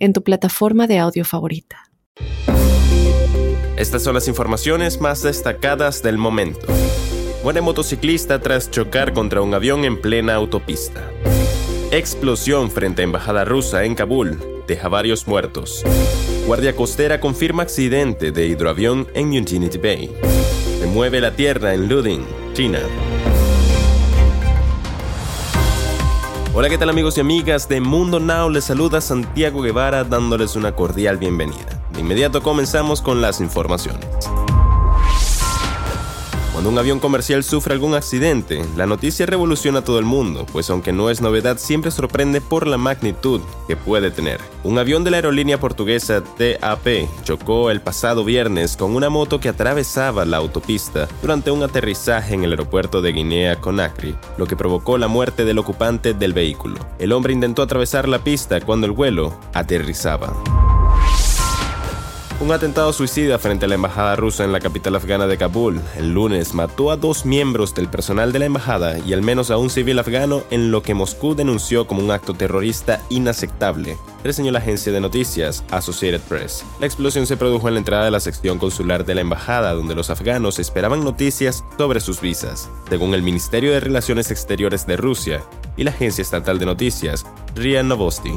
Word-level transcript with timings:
en 0.00 0.12
tu 0.12 0.22
plataforma 0.24 0.86
de 0.86 0.98
audio 0.98 1.24
favorita. 1.24 1.90
Estas 3.76 4.02
son 4.02 4.14
las 4.14 4.28
informaciones 4.28 5.00
más 5.00 5.22
destacadas 5.22 6.02
del 6.02 6.18
momento. 6.18 6.66
Muere 7.42 7.60
motociclista 7.60 8.40
tras 8.40 8.70
chocar 8.70 9.14
contra 9.14 9.40
un 9.40 9.54
avión 9.54 9.84
en 9.84 10.00
plena 10.00 10.34
autopista. 10.34 11.08
Explosión 11.90 12.70
frente 12.70 13.02
a 13.02 13.04
embajada 13.04 13.44
rusa 13.44 13.84
en 13.84 13.94
Kabul 13.94 14.38
deja 14.66 14.88
varios 14.88 15.26
muertos. 15.26 15.82
Guardia 16.46 16.76
costera 16.76 17.20
confirma 17.20 17.62
accidente 17.62 18.30
de 18.30 18.46
hidroavión 18.46 19.08
en 19.14 19.28
Unity 19.28 19.78
Bay. 19.78 20.10
Se 20.78 20.86
mueve 20.86 21.20
la 21.20 21.32
tierra 21.32 21.74
en 21.74 21.88
Luding, 21.88 22.24
China. 22.52 22.80
Hola, 26.60 26.68
¿qué 26.68 26.76
tal 26.76 26.90
amigos 26.90 27.16
y 27.16 27.22
amigas 27.22 27.70
de 27.70 27.80
Mundo 27.80 28.20
Now? 28.20 28.50
Les 28.50 28.64
saluda 28.64 29.00
Santiago 29.00 29.62
Guevara 29.62 30.04
dándoles 30.04 30.56
una 30.56 30.72
cordial 30.72 31.16
bienvenida. 31.16 31.82
De 31.94 32.00
inmediato 32.00 32.42
comenzamos 32.42 33.00
con 33.00 33.22
las 33.22 33.40
informaciones. 33.40 34.06
Cuando 36.60 36.72
un 36.72 36.78
avión 36.78 37.00
comercial 37.00 37.42
sufre 37.42 37.72
algún 37.72 37.94
accidente, 37.94 38.62
la 38.76 38.84
noticia 38.84 39.24
revoluciona 39.24 39.78
a 39.78 39.82
todo 39.82 39.98
el 39.98 40.04
mundo, 40.04 40.44
pues 40.52 40.68
aunque 40.68 40.92
no 40.92 41.08
es 41.08 41.22
novedad, 41.22 41.56
siempre 41.56 41.90
sorprende 41.90 42.42
por 42.42 42.66
la 42.66 42.76
magnitud 42.76 43.40
que 43.66 43.76
puede 43.76 44.10
tener. 44.10 44.42
Un 44.62 44.78
avión 44.78 45.02
de 45.02 45.10
la 45.10 45.16
aerolínea 45.16 45.58
portuguesa 45.58 46.22
TAP 46.22 47.08
chocó 47.24 47.70
el 47.70 47.80
pasado 47.80 48.24
viernes 48.26 48.76
con 48.76 48.94
una 48.94 49.08
moto 49.08 49.40
que 49.40 49.48
atravesaba 49.48 50.26
la 50.26 50.36
autopista 50.36 51.08
durante 51.22 51.50
un 51.50 51.62
aterrizaje 51.62 52.34
en 52.34 52.44
el 52.44 52.50
aeropuerto 52.50 53.00
de 53.00 53.12
Guinea 53.12 53.58
Conakry, 53.58 54.14
lo 54.36 54.44
que 54.46 54.54
provocó 54.54 54.98
la 54.98 55.08
muerte 55.08 55.46
del 55.46 55.56
ocupante 55.56 56.12
del 56.12 56.34
vehículo. 56.34 56.76
El 56.98 57.12
hombre 57.12 57.32
intentó 57.32 57.62
atravesar 57.62 58.06
la 58.06 58.22
pista 58.22 58.60
cuando 58.60 58.84
el 58.84 58.92
vuelo 58.92 59.32
aterrizaba. 59.54 60.36
Un 62.40 62.52
atentado 62.52 62.90
suicida 62.94 63.38
frente 63.38 63.66
a 63.66 63.68
la 63.68 63.74
embajada 63.74 64.16
rusa 64.16 64.44
en 64.44 64.52
la 64.52 64.60
capital 64.60 64.96
afgana 64.96 65.26
de 65.26 65.36
Kabul 65.36 65.78
el 65.98 66.14
lunes 66.14 66.54
mató 66.54 66.90
a 66.90 66.96
dos 66.96 67.26
miembros 67.26 67.74
del 67.74 67.88
personal 67.88 68.32
de 68.32 68.38
la 68.38 68.46
embajada 68.46 68.98
y 68.98 69.12
al 69.12 69.20
menos 69.20 69.50
a 69.50 69.58
un 69.58 69.68
civil 69.68 69.98
afgano 69.98 70.44
en 70.50 70.70
lo 70.70 70.82
que 70.82 70.94
Moscú 70.94 71.34
denunció 71.34 71.86
como 71.86 72.02
un 72.02 72.10
acto 72.10 72.32
terrorista 72.32 73.02
inaceptable, 73.10 73.98
reseñó 74.24 74.52
la 74.52 74.60
agencia 74.60 74.90
de 74.90 75.02
noticias 75.02 75.64
Associated 75.70 76.22
Press. 76.22 76.64
La 76.80 76.86
explosión 76.86 77.26
se 77.26 77.36
produjo 77.36 77.68
en 77.68 77.74
la 77.74 77.80
entrada 77.80 78.06
de 78.06 78.10
la 78.10 78.20
sección 78.20 78.58
consular 78.58 79.04
de 79.04 79.16
la 79.16 79.20
embajada 79.20 79.74
donde 79.74 79.94
los 79.94 80.08
afganos 80.08 80.58
esperaban 80.58 81.04
noticias 81.04 81.62
sobre 81.76 82.00
sus 82.00 82.22
visas, 82.22 82.70
según 82.88 83.12
el 83.12 83.22
Ministerio 83.22 83.70
de 83.70 83.80
Relaciones 83.80 84.30
Exteriores 84.30 84.86
de 84.86 84.96
Rusia 84.96 85.42
y 85.76 85.84
la 85.84 85.90
agencia 85.90 86.22
estatal 86.22 86.58
de 86.58 86.64
noticias 86.64 87.26
RIA 87.54 87.82
Novosti. 87.82 88.32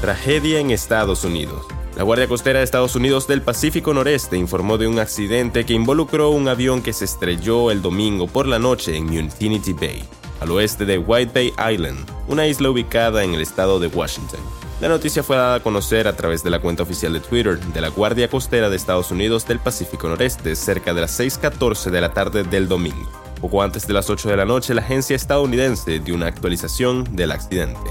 Tragedia 0.00 0.60
en 0.60 0.70
Estados 0.70 1.24
Unidos. 1.24 1.66
La 1.94 2.04
Guardia 2.04 2.26
Costera 2.26 2.60
de 2.60 2.64
Estados 2.64 2.96
Unidos 2.96 3.28
del 3.28 3.42
Pacífico 3.42 3.92
Noreste 3.92 4.38
informó 4.38 4.78
de 4.78 4.88
un 4.88 4.98
accidente 4.98 5.66
que 5.66 5.74
involucró 5.74 6.30
un 6.30 6.48
avión 6.48 6.80
que 6.80 6.94
se 6.94 7.04
estrelló 7.04 7.70
el 7.70 7.82
domingo 7.82 8.26
por 8.26 8.46
la 8.46 8.58
noche 8.58 8.96
en 8.96 9.12
Infinity 9.12 9.74
Bay, 9.74 10.02
al 10.40 10.52
oeste 10.52 10.86
de 10.86 10.96
White 10.96 11.32
Bay 11.34 11.72
Island, 11.74 11.98
una 12.28 12.46
isla 12.46 12.70
ubicada 12.70 13.24
en 13.24 13.34
el 13.34 13.42
estado 13.42 13.78
de 13.78 13.88
Washington. 13.88 14.40
La 14.80 14.88
noticia 14.88 15.22
fue 15.22 15.36
dada 15.36 15.56
a 15.56 15.60
conocer 15.60 16.08
a 16.08 16.16
través 16.16 16.42
de 16.42 16.48
la 16.48 16.60
cuenta 16.60 16.82
oficial 16.82 17.12
de 17.12 17.20
Twitter 17.20 17.60
de 17.60 17.80
la 17.82 17.88
Guardia 17.88 18.28
Costera 18.28 18.70
de 18.70 18.76
Estados 18.76 19.10
Unidos 19.10 19.46
del 19.46 19.58
Pacífico 19.58 20.08
Noreste 20.08 20.56
cerca 20.56 20.94
de 20.94 21.02
las 21.02 21.20
6.14 21.20 21.90
de 21.90 22.00
la 22.00 22.14
tarde 22.14 22.44
del 22.44 22.68
domingo. 22.68 23.10
Poco 23.38 23.62
antes 23.62 23.86
de 23.86 23.92
las 23.92 24.08
8 24.08 24.30
de 24.30 24.36
la 24.38 24.46
noche, 24.46 24.72
la 24.72 24.80
agencia 24.80 25.14
estadounidense 25.14 25.98
dio 25.98 26.14
una 26.14 26.28
actualización 26.28 27.04
del 27.14 27.32
accidente. 27.32 27.90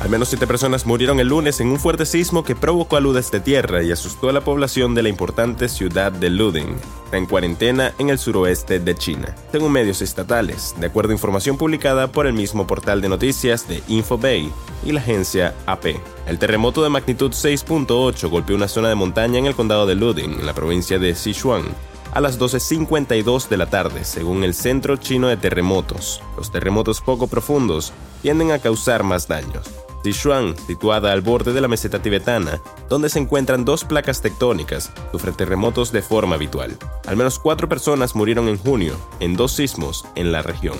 Al 0.00 0.10
menos 0.10 0.28
siete 0.28 0.46
personas 0.46 0.86
murieron 0.86 1.18
el 1.18 1.26
lunes 1.26 1.60
en 1.60 1.68
un 1.68 1.80
fuerte 1.80 2.06
sismo 2.06 2.44
que 2.44 2.54
provocó 2.54 2.96
aludes 2.96 3.32
de 3.32 3.40
tierra 3.40 3.82
y 3.82 3.90
asustó 3.90 4.28
a 4.28 4.32
la 4.32 4.42
población 4.42 4.94
de 4.94 5.02
la 5.02 5.08
importante 5.08 5.68
ciudad 5.68 6.12
de 6.12 6.30
Luding, 6.30 6.76
en 7.10 7.26
cuarentena 7.26 7.92
en 7.98 8.08
el 8.08 8.18
suroeste 8.18 8.78
de 8.78 8.94
China, 8.94 9.34
según 9.50 9.72
medios 9.72 10.00
estatales, 10.00 10.76
de 10.78 10.86
acuerdo 10.86 11.10
a 11.10 11.14
información 11.14 11.58
publicada 11.58 12.06
por 12.12 12.28
el 12.28 12.32
mismo 12.32 12.64
portal 12.64 13.00
de 13.00 13.08
noticias 13.08 13.66
de 13.66 13.82
InfoBay 13.88 14.52
y 14.84 14.92
la 14.92 15.00
agencia 15.00 15.56
AP. 15.66 15.96
El 16.28 16.38
terremoto 16.38 16.84
de 16.84 16.90
magnitud 16.90 17.32
6.8 17.32 18.30
golpeó 18.30 18.54
una 18.54 18.68
zona 18.68 18.88
de 18.90 18.94
montaña 18.94 19.40
en 19.40 19.46
el 19.46 19.56
condado 19.56 19.84
de 19.84 19.96
Luding, 19.96 20.38
en 20.38 20.46
la 20.46 20.54
provincia 20.54 21.00
de 21.00 21.16
Sichuan, 21.16 21.64
a 22.12 22.20
las 22.20 22.38
12.52 22.38 23.48
de 23.48 23.56
la 23.56 23.66
tarde, 23.66 24.04
según 24.04 24.44
el 24.44 24.54
Centro 24.54 24.96
Chino 24.96 25.26
de 25.26 25.36
Terremotos. 25.36 26.22
Los 26.36 26.52
terremotos 26.52 27.00
poco 27.00 27.26
profundos 27.26 27.92
tienden 28.22 28.52
a 28.52 28.60
causar 28.60 29.02
más 29.02 29.26
daños. 29.26 29.68
Sichuan, 30.02 30.56
situada 30.56 31.12
al 31.12 31.20
borde 31.20 31.52
de 31.52 31.60
la 31.60 31.68
meseta 31.68 32.00
tibetana, 32.00 32.60
donde 32.88 33.08
se 33.08 33.18
encuentran 33.18 33.64
dos 33.64 33.84
placas 33.84 34.22
tectónicas, 34.22 34.92
sufre 35.12 35.32
terremotos 35.32 35.92
de 35.92 36.02
forma 36.02 36.36
habitual. 36.36 36.76
Al 37.06 37.16
menos 37.16 37.38
cuatro 37.38 37.68
personas 37.68 38.14
murieron 38.14 38.48
en 38.48 38.58
junio 38.58 38.96
en 39.20 39.36
dos 39.36 39.52
sismos 39.52 40.06
en 40.14 40.32
la 40.32 40.42
región. 40.42 40.78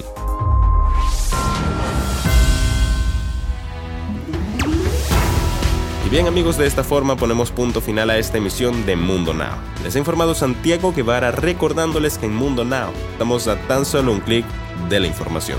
Y 6.06 6.10
bien 6.10 6.26
amigos, 6.26 6.56
de 6.56 6.66
esta 6.66 6.82
forma 6.82 7.16
ponemos 7.16 7.50
punto 7.50 7.82
final 7.82 8.08
a 8.08 8.16
esta 8.16 8.38
emisión 8.38 8.86
de 8.86 8.96
Mundo 8.96 9.34
Now. 9.34 9.58
Les 9.84 9.94
ha 9.94 9.98
informado 9.98 10.34
Santiago 10.34 10.94
Guevara 10.94 11.32
recordándoles 11.32 12.16
que 12.16 12.24
en 12.24 12.34
Mundo 12.34 12.64
Now 12.64 12.92
estamos 13.12 13.46
a 13.46 13.56
tan 13.66 13.84
solo 13.84 14.12
un 14.12 14.20
clic 14.20 14.46
de 14.88 15.00
la 15.00 15.06
información. 15.06 15.58